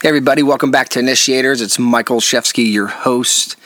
[0.00, 1.60] Hey everybody, welcome back to Initiators.
[1.60, 3.56] It's Michael Shefsky, your host,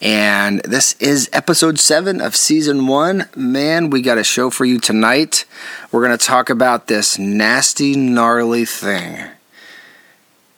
[0.00, 3.28] and this is episode 7 of season 1.
[3.36, 5.44] Man, we got a show for you tonight.
[5.92, 9.26] We're going to talk about this nasty, gnarly thing.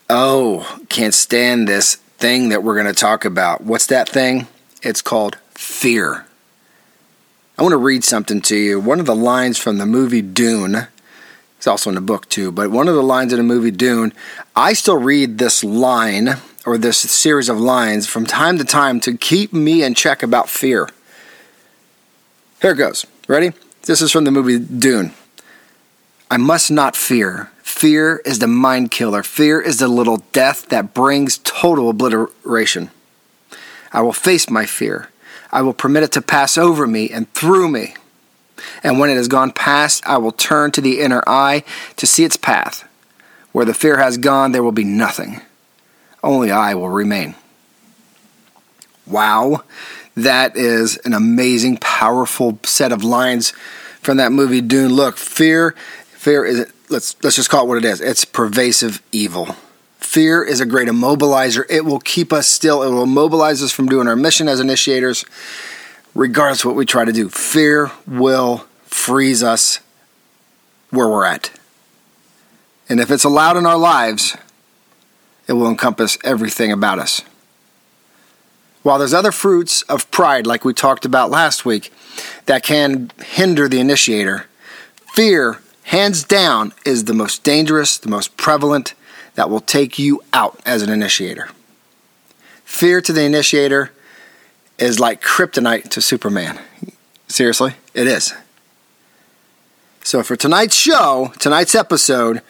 [0.09, 3.65] Oh, can't stand this thing that we're going to talk about.
[3.65, 4.47] What's that thing?
[4.81, 6.24] It's called fear.
[7.58, 8.79] I want to read something to you.
[8.79, 10.87] One of the lines from the movie Dune
[11.67, 12.53] it's also in the book too.
[12.53, 14.12] But one of the lines in the movie Dune,
[14.54, 19.16] I still read this line or this series of lines from time to time to
[19.16, 20.88] keep me in check about fear.
[22.62, 23.05] Here it goes.
[23.27, 23.50] Ready?
[23.82, 25.10] This is from the movie Dune.
[26.30, 27.50] I must not fear.
[27.64, 29.24] Fear is the mind killer.
[29.24, 32.91] Fear is the little death that brings total obliteration.
[33.92, 35.08] I will face my fear.
[35.50, 37.96] I will permit it to pass over me and through me.
[38.83, 41.64] And when it has gone past, I will turn to the inner eye
[41.97, 42.88] to see its path.
[43.52, 45.41] Where the fear has gone, there will be nothing.
[46.23, 47.34] Only I will remain.
[49.06, 49.62] Wow,
[50.17, 53.50] that is an amazing, powerful set of lines
[54.00, 54.92] from that movie Dune.
[54.92, 55.73] Look, fear,
[56.08, 58.00] fear is let's let's just call it what it is.
[58.00, 59.55] It's pervasive evil.
[59.98, 61.64] Fear is a great immobilizer.
[61.69, 62.83] It will keep us still.
[62.83, 65.25] It will immobilize us from doing our mission as initiators
[66.17, 67.28] regardless of what we try to do.
[67.28, 69.81] Fear will freeze us
[70.91, 71.50] where we're at.
[72.89, 74.36] And if it's allowed in our lives,
[75.47, 77.23] it will encompass everything about us.
[78.83, 81.92] While there's other fruits of pride, like we talked about last week,
[82.47, 84.47] that can hinder the initiator,
[85.12, 88.95] fear, hands down, is the most dangerous, the most prevalent,
[89.34, 91.51] that will take you out as an initiator.
[92.64, 93.91] Fear to the initiator
[94.78, 96.58] is like kryptonite to Superman.
[97.28, 98.34] Seriously, it is.
[100.02, 102.41] So, for tonight's show, tonight's episode,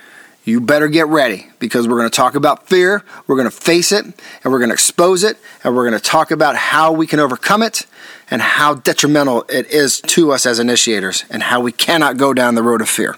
[0.45, 3.93] you better get ready because we're going to talk about fear, we're going to face
[3.93, 7.07] it, and we're going to expose it, and we're going to talk about how we
[7.07, 7.87] can overcome it
[8.31, 12.55] and how detrimental it is to us as initiators and how we cannot go down
[12.55, 13.17] the road of fear.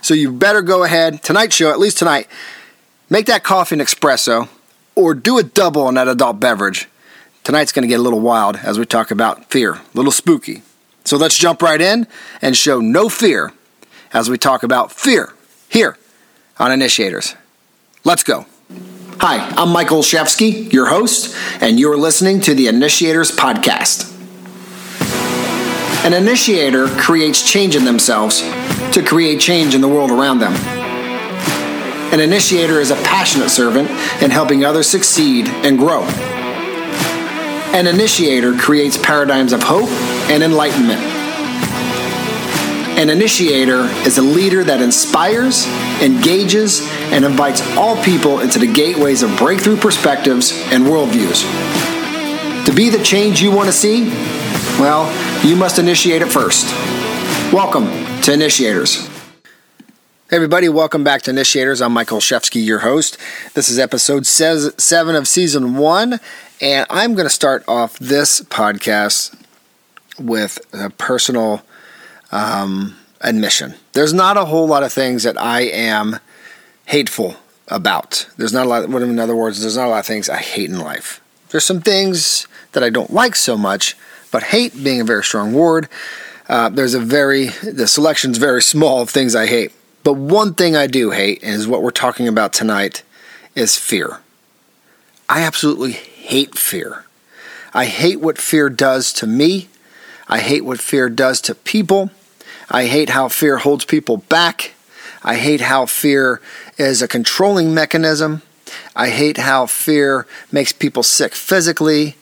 [0.00, 2.28] So, you better go ahead, tonight's show, at least tonight,
[3.10, 4.48] make that coffee an espresso
[4.94, 6.88] or do a double on that adult beverage
[7.46, 10.62] Tonight's going to get a little wild as we talk about fear, a little spooky.
[11.04, 12.08] So let's jump right in
[12.42, 13.52] and show no fear
[14.12, 15.32] as we talk about fear
[15.68, 15.96] here
[16.58, 17.36] on Initiators.
[18.02, 18.46] Let's go.
[19.20, 24.12] Hi, I'm Michael Shefsky, your host, and you're listening to the Initiators Podcast.
[26.04, 28.40] An initiator creates change in themselves
[28.90, 30.52] to create change in the world around them.
[32.12, 33.88] An initiator is a passionate servant
[34.20, 36.04] in helping others succeed and grow.
[37.76, 39.90] An initiator creates paradigms of hope
[40.30, 40.98] and enlightenment.
[42.98, 45.66] An initiator is a leader that inspires,
[46.00, 46.80] engages,
[47.12, 51.44] and invites all people into the gateways of breakthrough perspectives and worldviews.
[52.64, 54.08] To be the change you want to see,
[54.80, 55.04] well,
[55.44, 56.72] you must initiate it first.
[57.52, 57.88] Welcome
[58.22, 59.15] to Initiators.
[60.36, 61.80] Everybody, welcome back to Initiators.
[61.80, 63.16] I'm Michael Shefsky, your host.
[63.54, 66.20] This is episode seven of season one,
[66.60, 69.34] and I'm going to start off this podcast
[70.18, 71.62] with a personal
[72.32, 73.76] um, admission.
[73.94, 76.18] There's not a whole lot of things that I am
[76.84, 77.36] hateful
[77.68, 78.28] about.
[78.36, 80.68] There's not a lot, in other words, there's not a lot of things I hate
[80.68, 81.22] in life.
[81.48, 83.96] There's some things that I don't like so much,
[84.30, 85.88] but hate being a very strong word,
[86.46, 89.72] uh, there's a very, the selection's very small of things I hate.
[90.06, 93.02] But one thing I do hate, is what we're talking about tonight,
[93.56, 94.20] is fear.
[95.28, 97.06] I absolutely hate fear.
[97.74, 99.66] I hate what fear does to me.
[100.28, 102.12] I hate what fear does to people.
[102.70, 104.74] I hate how fear holds people back.
[105.24, 106.40] I hate how fear
[106.78, 108.42] is a controlling mechanism.
[108.94, 112.14] I hate how fear makes people sick physically.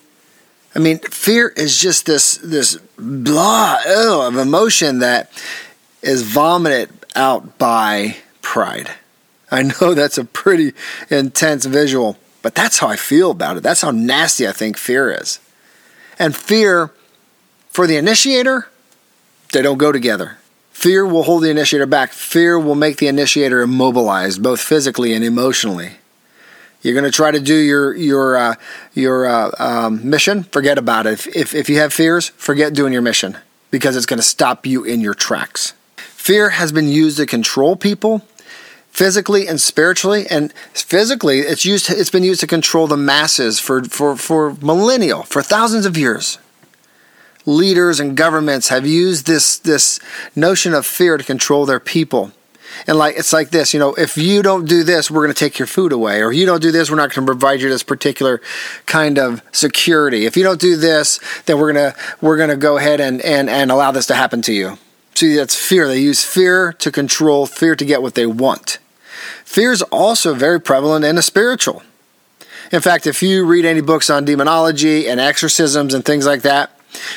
[0.74, 5.30] I mean, fear is just this this blah ew, of emotion that
[6.00, 8.90] is vomited out by pride.
[9.50, 10.72] I know that's a pretty
[11.10, 12.18] intense visual.
[12.44, 13.62] But that's how I feel about it.
[13.62, 15.40] That's how nasty I think fear is.
[16.18, 16.90] And fear,
[17.70, 18.68] for the initiator,
[19.54, 20.36] they don't go together.
[20.70, 22.12] Fear will hold the initiator back.
[22.12, 25.92] Fear will make the initiator immobilized, both physically and emotionally.
[26.82, 28.54] You're going to try to do your your uh,
[28.92, 30.42] your uh, um, mission.
[30.42, 31.14] Forget about it.
[31.14, 33.38] If, if if you have fears, forget doing your mission
[33.70, 35.72] because it's going to stop you in your tracks.
[36.24, 38.22] Fear has been used to control people
[38.88, 40.26] physically and spiritually.
[40.30, 41.90] And physically, it's used.
[41.90, 46.38] it's been used to control the masses for for for millennial, for thousands of years.
[47.44, 50.00] Leaders and governments have used this this
[50.34, 52.32] notion of fear to control their people.
[52.86, 55.38] And like it's like this, you know, if you don't do this, we're going to
[55.38, 57.68] take your food away, or you don't do this, we're not going to provide you
[57.68, 58.40] this particular
[58.86, 60.24] kind of security.
[60.24, 63.70] If you don't do this, then we're gonna we're gonna go ahead and and and
[63.70, 64.78] allow this to happen to you.
[65.14, 65.86] See, that's fear.
[65.86, 68.78] They use fear to control, fear to get what they want.
[69.44, 71.82] Fear is also very prevalent in the spiritual.
[72.72, 76.76] In fact, if you read any books on demonology and exorcisms and things like that,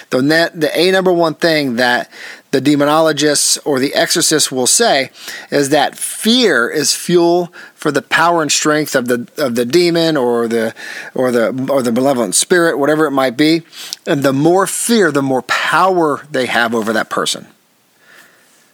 [0.09, 2.11] the net, the a number one thing that
[2.51, 5.11] the demonologists or the exorcists will say
[5.51, 10.17] is that fear is fuel for the power and strength of the of the demon
[10.17, 10.73] or the
[11.13, 13.61] or the or the malevolent spirit, whatever it might be.
[14.05, 17.47] And the more fear, the more power they have over that person.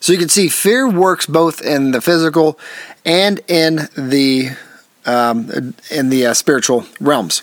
[0.03, 2.59] So you can see fear works both in the physical
[3.05, 4.49] and in the
[5.05, 7.41] um, in the uh, spiritual realms.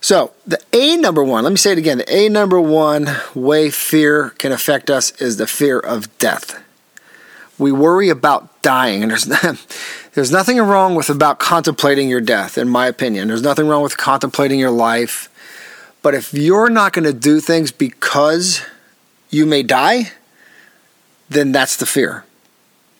[0.00, 3.06] So, the A number one, let me say it again the A number one
[3.36, 6.60] way fear can affect us is the fear of death.
[7.56, 9.26] We worry about dying, and there's,
[10.14, 13.28] there's nothing wrong with about contemplating your death, in my opinion.
[13.28, 15.28] There's nothing wrong with contemplating your life.
[16.02, 18.60] But if you're not going to do things because
[19.30, 20.10] you may die,
[21.30, 22.24] then that's the fear.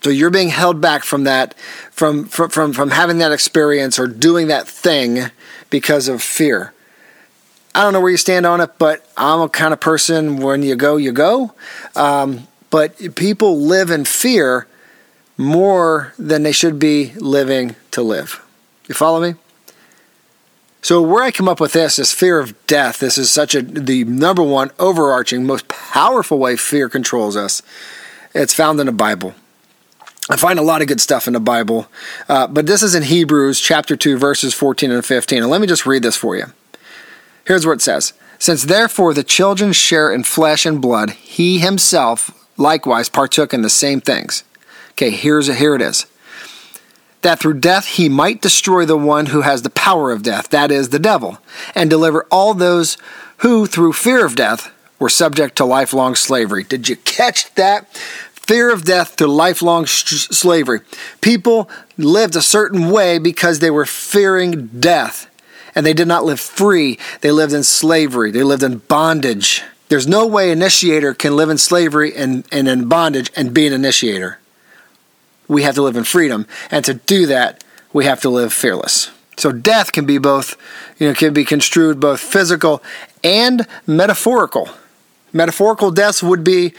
[0.03, 1.55] So you're being held back from that,
[1.91, 5.31] from, from, from, from having that experience or doing that thing
[5.69, 6.73] because of fear.
[7.75, 10.63] I don't know where you stand on it, but I'm a kind of person when
[10.63, 11.53] you go, you go.
[11.95, 14.67] Um, but people live in fear
[15.37, 18.45] more than they should be living to live.
[18.89, 19.35] You follow me?
[20.83, 23.01] So where I come up with this is fear of death.
[23.01, 27.63] This is such a the number one overarching, most powerful way fear controls us.
[28.35, 29.35] It's found in the Bible.
[30.29, 31.89] I find a lot of good stuff in the Bible,
[32.29, 35.43] uh, but this is in Hebrews chapter 2, verses 14 and 15.
[35.43, 36.45] And let me just read this for you.
[37.45, 42.31] Here's what it says Since therefore the children share in flesh and blood, he himself
[42.57, 44.45] likewise partook in the same things.
[44.93, 46.07] Okay, here's a, here it is.
[47.23, 50.71] That through death he might destroy the one who has the power of death, that
[50.71, 51.39] is, the devil,
[51.75, 52.97] and deliver all those
[53.39, 56.63] who, through fear of death, were subject to lifelong slavery.
[56.63, 57.89] Did you catch that?
[58.33, 60.81] Fear of death to lifelong sh- slavery.
[61.21, 61.69] People
[61.99, 65.29] lived a certain way because they were fearing death
[65.75, 66.99] and they did not live free.
[67.21, 69.63] They lived in slavery, they lived in bondage.
[69.89, 73.67] There's no way an initiator can live in slavery and, and in bondage and be
[73.67, 74.39] an initiator.
[75.49, 76.47] We have to live in freedom.
[76.71, 79.11] And to do that, we have to live fearless.
[79.37, 80.57] So death can be both,
[80.99, 82.83] you know, can be construed both physical
[83.25, 84.69] and metaphorical.
[85.33, 86.75] Metaphorical deaths would be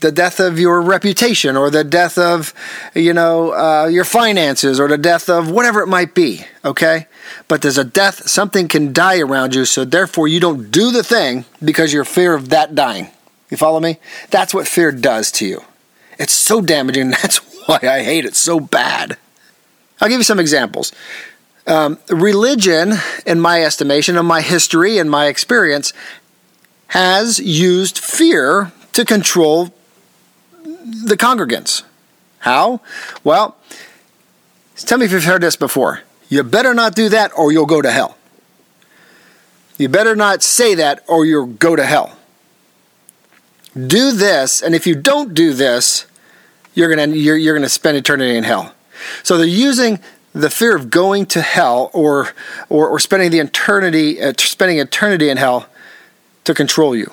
[0.00, 2.52] the death of your reputation or the death of
[2.94, 7.06] you know uh, your finances or the death of whatever it might be okay?
[7.48, 11.02] But there's a death something can die around you so therefore you don't do the
[11.02, 13.08] thing because you're fear of that dying.
[13.50, 13.98] You follow me?
[14.30, 15.62] That's what fear does to you.
[16.18, 19.16] It's so damaging that's why i hate it so bad.
[20.00, 20.92] I'll give you some examples.
[21.66, 22.92] Um, religion
[23.24, 25.92] in my estimation in my history and my experience
[26.88, 29.74] has used fear to control
[31.04, 31.82] the congregants.
[32.40, 32.80] How?
[33.24, 33.56] Well,
[34.76, 36.02] tell me if you've heard this before.
[36.28, 38.16] You better not do that or you'll go to hell.
[39.78, 42.16] You better not say that or you'll go to hell.
[43.74, 46.06] Do this, and if you don't do this,
[46.74, 48.72] you're gonna you're, you're gonna spend eternity in hell.
[49.22, 50.00] So they're using
[50.32, 52.32] the fear of going to hell or
[52.70, 55.66] or, or spending the eternity uh, spending eternity in hell
[56.46, 57.12] to control you.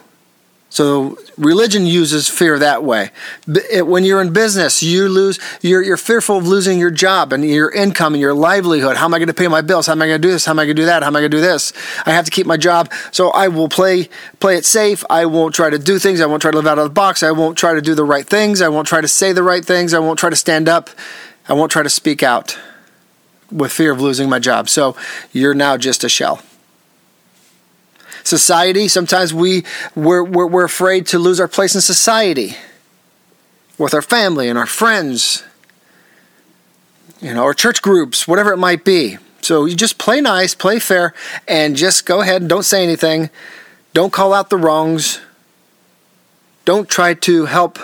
[0.73, 3.11] So religion uses fear that way.
[3.45, 5.37] When you're in business, you lose.
[5.61, 8.97] You're, you're fearful of losing your job and your income and your livelihood.
[8.97, 9.85] How am I going to pay my bills?
[9.85, 10.45] How am I going to do this?
[10.45, 11.03] How am I going to do that?
[11.03, 11.73] How am I going to do this?
[12.07, 14.09] I have to keep my job, so I will play
[14.39, 15.03] play it safe.
[15.11, 16.21] I won't try to do things.
[16.21, 17.21] I won't try to live out of the box.
[17.21, 18.59] I won't try to do the right things.
[18.59, 19.93] I won't try to say the right things.
[19.93, 20.89] I won't try to stand up.
[21.47, 22.57] I won't try to speak out
[23.51, 24.69] with fear of losing my job.
[24.69, 24.95] So
[25.31, 26.41] you're now just a shell
[28.37, 28.87] society.
[28.87, 29.63] Sometimes we,
[29.95, 32.55] we're, we're, we're afraid to lose our place in society
[33.77, 35.43] with our family and our friends,
[37.21, 39.17] you know, our church groups, whatever it might be.
[39.41, 41.13] So you just play nice, play fair,
[41.47, 43.29] and just go ahead and don't say anything.
[43.93, 45.19] Don't call out the wrongs.
[46.65, 47.77] Don't try to help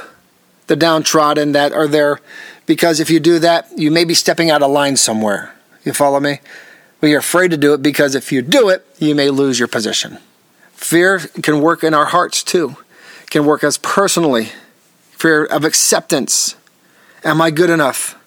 [0.66, 2.22] the downtrodden that are there
[2.66, 5.54] because if you do that, you may be stepping out of line somewhere.
[5.84, 6.40] You follow me?
[7.02, 9.68] But you're afraid to do it because if you do it, you may lose your
[9.68, 10.18] position.
[10.80, 12.78] Fear can work in our hearts too,
[13.30, 14.48] can work as personally.
[15.12, 16.56] Fear of acceptance.
[17.24, 18.18] Am I good enough?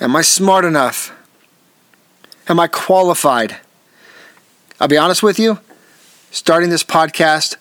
[0.00, 1.12] Am I smart enough?
[2.48, 3.58] Am I qualified?
[4.80, 5.60] I'll be honest with you,
[6.30, 7.56] starting this podcast,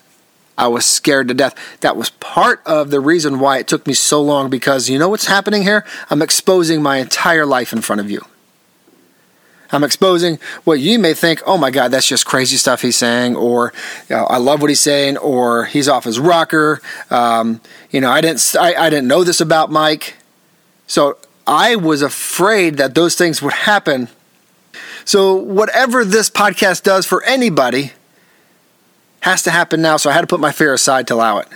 [0.57, 1.53] I was scared to death.
[1.81, 5.09] That was part of the reason why it took me so long because you know
[5.09, 5.85] what's happening here?
[6.09, 8.25] I'm exposing my entire life in front of you.
[9.71, 13.35] I'm exposing what you may think, oh my God, that's just crazy stuff he's saying,
[13.35, 13.73] or
[14.09, 16.81] you know, I love what he's saying, or he's off his rocker.
[17.09, 20.15] Um, you know, I didn't, I, I didn't know this about Mike.
[20.87, 21.17] So
[21.47, 24.09] I was afraid that those things would happen.
[25.03, 27.93] So whatever this podcast does for anybody
[29.21, 29.97] has to happen now.
[29.97, 31.47] So I had to put my fear aside to allow it.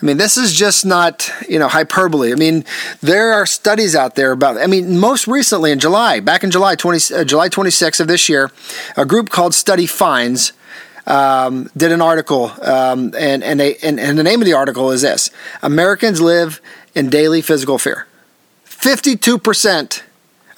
[0.00, 2.30] I mean, this is just not, you know, hyperbole.
[2.30, 2.66] I mean,
[3.00, 6.74] there are studies out there about, I mean, most recently in July, back in July
[6.74, 8.52] 20, uh, July 26th of this year,
[8.98, 10.52] a group called Study Finds
[11.06, 14.90] um, did an article, um, and, and, they, and, and the name of the article
[14.90, 15.30] is this
[15.62, 16.60] Americans live
[16.94, 18.06] in daily physical fear.
[18.66, 20.02] 52%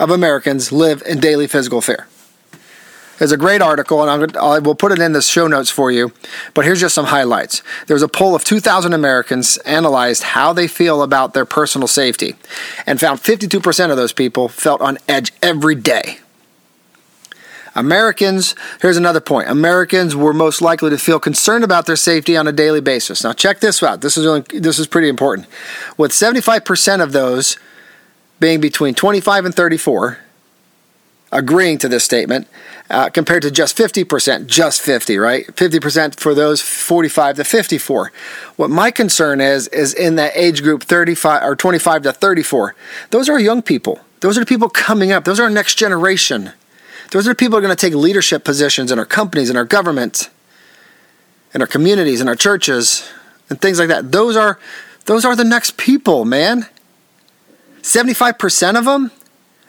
[0.01, 2.08] of Americans live in daily physical fear.
[3.19, 5.91] There's a great article, and I'm, I will put it in the show notes for
[5.91, 6.13] you.
[6.55, 7.63] But here's just some highlights.
[7.87, 12.37] There was a poll of 2,000 Americans analyzed how they feel about their personal safety,
[12.87, 16.19] and found 52% of those people felt on edge every day.
[17.75, 19.49] Americans, here's another point.
[19.49, 23.23] Americans were most likely to feel concerned about their safety on a daily basis.
[23.23, 24.01] Now check this out.
[24.01, 25.47] This is really, this is pretty important.
[25.97, 27.57] With 75% of those
[28.41, 30.19] being between 25 and 34
[31.31, 32.49] agreeing to this statement,
[32.91, 35.47] uh, compared to just 50%, just 50, right?
[35.47, 38.13] 50% for those 45 to 54.
[38.57, 42.75] What my concern is, is in that age group 35 or 25 to 34.
[43.11, 44.01] Those are young people.
[44.21, 45.25] Those are the people coming up.
[45.25, 46.53] Those are our next generation.
[47.11, 49.57] Those are the people who are going to take leadership positions in our companies, in
[49.57, 50.31] our government,
[51.55, 53.09] in our communities, in our churches,
[53.49, 54.13] and things like that.
[54.13, 54.59] Those are
[55.07, 56.67] those are the next people, man.
[57.81, 59.11] 75% of them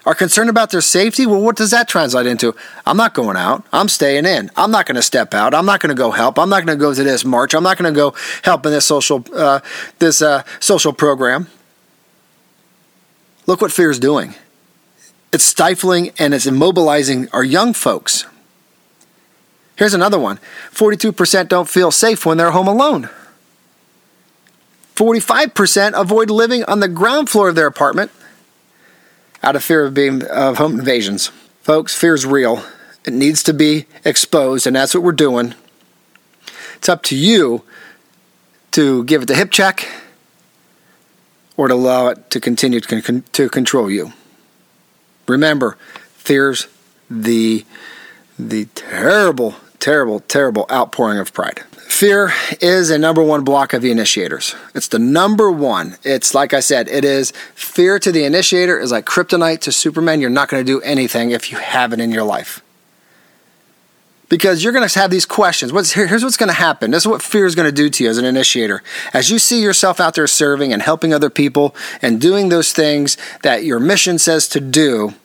[0.09, 2.55] are concerned about their safety, well, what does that translate into?
[2.83, 3.63] I'm not going out.
[3.71, 4.49] I'm staying in.
[4.57, 5.53] I'm not going to step out.
[5.53, 6.39] I'm not going to go help.
[6.39, 7.53] I'm not going to go to this march.
[7.53, 9.59] I'm not going to go help in this social uh,
[9.99, 11.45] this uh, social program.
[13.45, 14.33] Look what fear is doing.
[15.31, 18.25] It's stifling and it's immobilizing our young folks.
[19.75, 20.39] Here's another one
[20.71, 23.09] 42% don't feel safe when they're home alone.
[24.95, 28.09] 45% avoid living on the ground floor of their apartment
[29.43, 31.27] out of fear of being of home invasions.
[31.61, 32.63] Folks, fear is real.
[33.05, 35.55] It needs to be exposed, and that's what we're doing.
[36.75, 37.63] It's up to you
[38.71, 39.87] to give it the hip check
[41.57, 44.13] or to allow it to continue to, con- to control you.
[45.27, 45.77] Remember,
[46.13, 46.67] fear's
[47.09, 47.65] the
[48.37, 51.63] the terrible, terrible, terrible outpouring of pride.
[51.89, 52.31] Fear
[52.61, 54.55] is a number one block of the initiators.
[54.75, 55.97] It's the number one.
[56.03, 60.21] It's like I said, it is fear to the initiator is like kryptonite to Superman.
[60.21, 62.61] You're not going to do anything if you have it in your life.
[64.29, 65.73] Because you're going to have these questions.
[65.73, 66.91] What's, here's what's going to happen.
[66.91, 68.83] This is what fear is going to do to you as an initiator.
[69.11, 73.17] As you see yourself out there serving and helping other people and doing those things
[73.41, 75.15] that your mission says to do,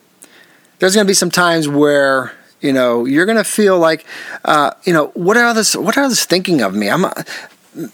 [0.79, 2.33] there's going to be some times where
[2.65, 4.07] you know, you're going to feel like,
[4.47, 5.77] uh, you know, what are others?
[5.77, 6.89] What are others thinking of me?
[6.89, 7.05] I'm.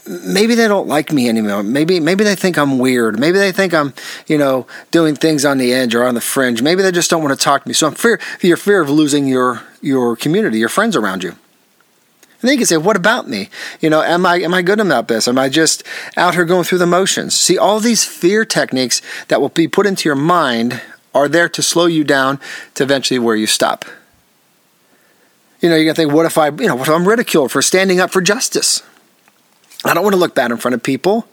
[0.06, 1.62] Maybe they don't like me anymore.
[1.62, 3.18] Maybe maybe they think I'm weird.
[3.18, 3.94] Maybe they think I'm,
[4.26, 6.60] you know, doing things on the edge or on the fringe.
[6.60, 7.72] Maybe they just don't want to talk to me.
[7.72, 11.30] So I'm fear your fear of losing your your community, your friends around you.
[11.30, 11.38] And
[12.42, 13.48] then you can say, what about me?
[13.80, 15.26] You know, am I am I good about this?
[15.26, 15.82] Am I just
[16.14, 17.34] out here going through the motions?
[17.34, 20.82] See, all these fear techniques that will be put into your mind
[21.14, 22.38] are there to slow you down
[22.74, 23.86] to eventually where you stop.
[25.60, 27.52] You know, you're going to think, what if I, you know, what if I'm ridiculed
[27.52, 28.82] for standing up for justice?
[29.84, 31.26] I don't want to look bad in front of people.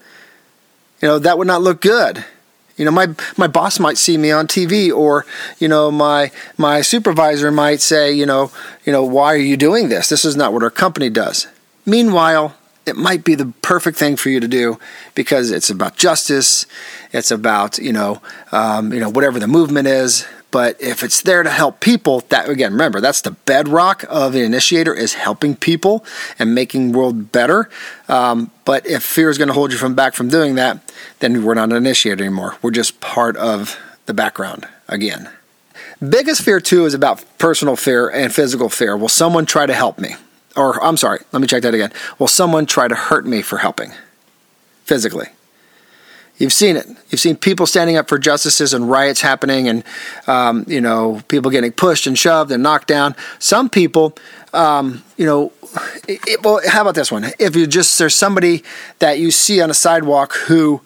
[1.02, 2.26] You know, that would not look good.
[2.78, 5.26] You know, my my boss might see me on TV, or
[5.58, 8.52] you know, my my supervisor might say, you know,
[8.86, 10.10] you know, why are you doing this?
[10.10, 11.48] This is not what our company does.
[11.88, 12.56] Meanwhile,
[12.86, 14.80] it might be the perfect thing for you to do
[15.16, 16.68] because it's about justice.
[17.12, 20.28] It's about you know, um, you know, whatever the movement is.
[20.50, 24.42] But if it's there to help people, that again, remember, that's the bedrock of an
[24.42, 26.06] initiator is helping people
[26.40, 27.70] and making world better.
[28.08, 30.80] Um, but if fear is going to hold you from back from doing that,
[31.20, 32.56] then we're not an initiator anymore.
[32.62, 35.30] We're just part of the background again.
[36.08, 38.96] Biggest fear too is about personal fear and physical fear.
[38.96, 40.16] Will someone try to help me?
[40.56, 41.92] Or I'm sorry, let me check that again.
[42.20, 43.92] Will someone try to hurt me for helping
[44.86, 45.28] physically?
[46.38, 46.88] You've seen it.
[47.10, 49.84] You've seen people standing up for justices and riots happening, and
[50.28, 53.16] um, you know people getting pushed and shoved and knocked down.
[53.40, 54.16] Some people,
[54.54, 55.52] um, you know,
[56.08, 57.26] it, well, how about this one?
[57.40, 58.64] If you just there's somebody
[59.00, 60.82] that you see on a sidewalk who,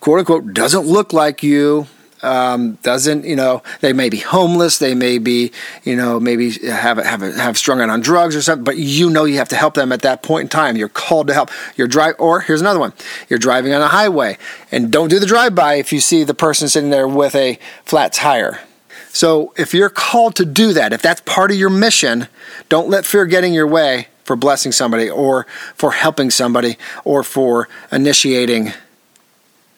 [0.00, 1.86] quote unquote, doesn't look like you,
[2.22, 5.52] um, doesn't, you know, they may be homeless, they may be,
[5.84, 9.24] you know, maybe have have have strung out on drugs or something, but you know
[9.24, 10.76] you have to help them at that point in time.
[10.76, 11.50] You're called to help.
[11.76, 12.92] You're drive, or here's another one:
[13.28, 14.38] you're driving on a highway,
[14.72, 18.12] and don't do the drive-by if you see the person sitting there with a flat
[18.12, 18.60] tire.
[19.08, 22.28] So if you're called to do that, if that's part of your mission,
[22.68, 27.22] don't let fear get in your way for blessing somebody or for helping somebody or
[27.22, 28.72] for initiating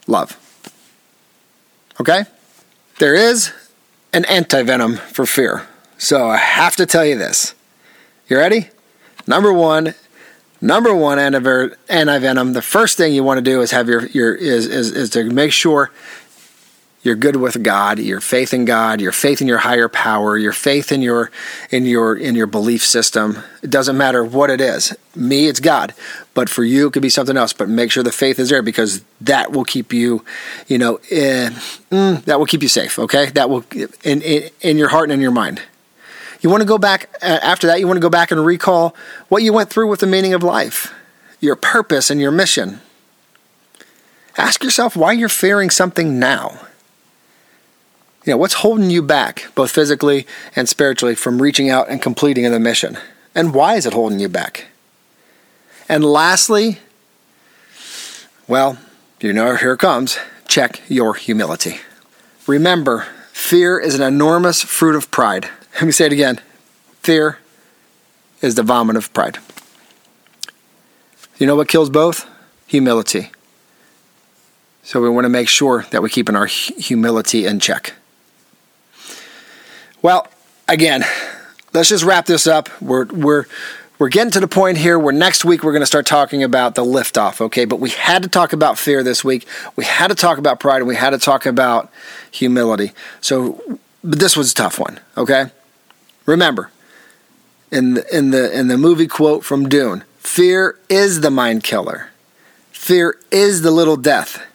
[0.08, 0.47] love.
[2.00, 2.24] Okay?
[2.98, 3.52] There is
[4.12, 5.66] an anti venom for fear.
[5.98, 7.54] So I have to tell you this.
[8.28, 8.68] You ready?
[9.26, 9.94] Number one,
[10.60, 12.52] number one anti venom.
[12.52, 15.24] The first thing you want to do is have your your is, is is to
[15.24, 15.90] make sure
[17.08, 20.52] you're good with God, your faith in God, your faith in your higher power, your
[20.52, 21.30] faith in your
[21.70, 23.38] in your in your belief system.
[23.62, 24.94] It doesn't matter what it is.
[25.16, 25.94] Me, it's God,
[26.34, 27.54] but for you, it could be something else.
[27.54, 30.22] But make sure the faith is there because that will keep you,
[30.66, 32.98] you know, mm, that will keep you safe.
[32.98, 33.64] Okay, that will
[34.04, 35.62] in, in in your heart and in your mind.
[36.42, 37.80] You want to go back after that.
[37.80, 38.94] You want to go back and recall
[39.30, 40.92] what you went through with the meaning of life,
[41.40, 42.80] your purpose and your mission.
[44.36, 46.67] Ask yourself why you're fearing something now
[48.28, 52.44] you know, what's holding you back, both physically and spiritually, from reaching out and completing
[52.52, 52.98] the mission?
[53.34, 54.66] And why is it holding you back?
[55.88, 56.80] And lastly,
[58.46, 58.76] well,
[59.22, 61.80] you know, here comes check your humility.
[62.46, 65.48] Remember, fear is an enormous fruit of pride.
[65.76, 66.38] Let me say it again
[67.00, 67.38] fear
[68.42, 69.38] is the vomit of pride.
[71.38, 72.28] You know what kills both?
[72.66, 73.30] Humility.
[74.82, 77.94] So we want to make sure that we're keeping our humility in check.
[80.00, 80.28] Well,
[80.68, 81.04] again,
[81.72, 82.68] let's just wrap this up.
[82.80, 83.46] We're we're
[83.98, 86.76] we're getting to the point here where next week we're going to start talking about
[86.76, 87.64] the liftoff, okay?
[87.64, 89.44] But we had to talk about fear this week.
[89.74, 91.90] We had to talk about pride and we had to talk about
[92.30, 92.92] humility.
[93.20, 93.60] So,
[94.04, 95.46] but this was a tough one, okay?
[96.26, 96.70] Remember,
[97.72, 102.10] in the in the in the movie quote from Dune, fear is the mind killer.
[102.70, 104.46] Fear is the little death.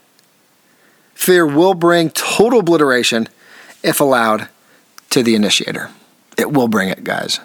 [1.14, 3.28] Fear will bring total obliteration
[3.84, 4.48] if allowed
[5.14, 5.92] to the initiator.
[6.38, 7.40] It will bring it, guys.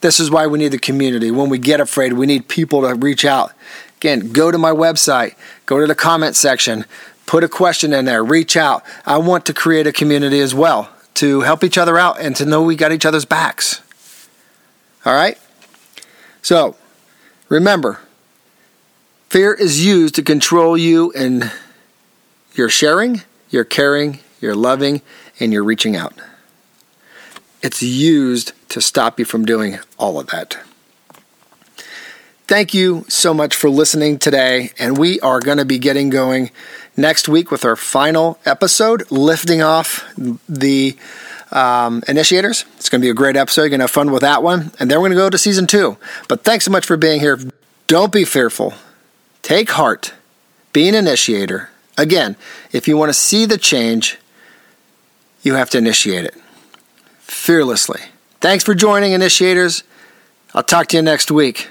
[0.00, 1.30] This is why we need the community.
[1.30, 3.52] When we get afraid, we need people to reach out.
[3.98, 5.34] Again, go to my website,
[5.66, 6.84] go to the comment section,
[7.26, 8.84] put a question in there, reach out.
[9.06, 12.44] I want to create a community as well to help each other out and to
[12.44, 13.80] know we got each other's backs.
[15.04, 15.38] All right?
[16.42, 16.76] So,
[17.48, 18.00] remember,
[19.30, 21.50] fear is used to control you in
[22.54, 25.02] your sharing, your caring, your loving,
[25.40, 26.14] and you're reaching out.
[27.62, 30.58] It's used to stop you from doing all of that.
[32.46, 36.50] Thank you so much for listening today, and we are going to be getting going
[36.96, 40.04] next week with our final episode, lifting off
[40.48, 40.96] the
[41.52, 42.64] um, initiators.
[42.76, 43.62] It's going to be a great episode.
[43.62, 45.38] You're going to have fun with that one, and then we're going to go to
[45.38, 45.98] season two.
[46.26, 47.38] But thanks so much for being here.
[47.86, 48.74] Don't be fearful.
[49.42, 50.14] Take heart.
[50.72, 51.70] Be an initiator.
[51.96, 52.36] Again,
[52.72, 54.18] if you want to see the change,
[55.48, 56.34] you have to initiate it
[57.20, 58.00] fearlessly.
[58.40, 59.82] Thanks for joining, initiators.
[60.52, 61.70] I'll talk to you next week.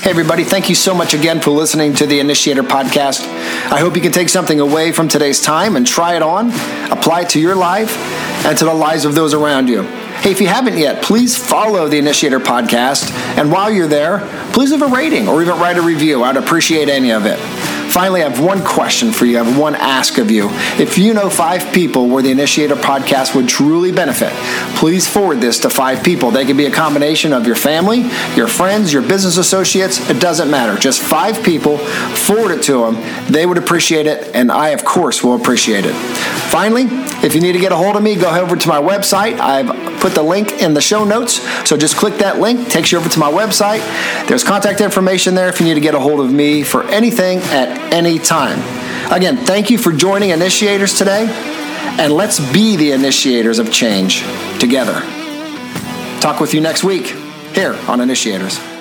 [0.00, 3.24] Hey, everybody, thank you so much again for listening to the Initiator Podcast.
[3.72, 6.50] I hope you can take something away from today's time and try it on,
[6.92, 7.96] apply it to your life
[8.44, 9.84] and to the lives of those around you.
[10.20, 13.10] Hey, if you haven't yet, please follow the Initiator Podcast.
[13.38, 14.18] And while you're there,
[14.52, 16.22] please leave a rating or even write a review.
[16.22, 17.38] I'd appreciate any of it.
[17.92, 19.38] Finally, I have one question for you.
[19.38, 20.48] I have one ask of you.
[20.78, 24.32] If you know five people where the Initiator podcast would truly benefit,
[24.76, 26.30] please forward this to five people.
[26.30, 30.08] They could be a combination of your family, your friends, your business associates.
[30.08, 30.80] It doesn't matter.
[30.80, 31.76] Just five people.
[31.76, 33.30] Forward it to them.
[33.30, 35.92] They would appreciate it, and I, of course, will appreciate it.
[35.92, 36.84] Finally,
[37.22, 39.38] if you need to get a hold of me, go over to my website.
[39.38, 41.40] I've put the link in the show notes.
[41.66, 43.80] So just click that link, takes you over to my website.
[44.26, 47.38] There's contact information there if you need to get a hold of me for anything
[47.38, 48.58] at any time.
[49.12, 51.26] Again, thank you for joining Initiators today,
[51.98, 54.24] and let's be the initiators of change
[54.58, 55.00] together.
[56.20, 57.06] Talk with you next week
[57.54, 58.71] here on Initiators.